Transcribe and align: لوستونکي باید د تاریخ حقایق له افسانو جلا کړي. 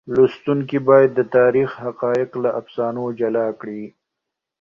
لوستونکي 0.15 0.79
باید 0.89 1.09
د 1.15 1.21
تاریخ 1.37 1.69
حقایق 1.85 2.31
له 2.43 2.49
افسانو 2.59 3.03
جلا 3.19 3.47
کړي. 3.61 3.83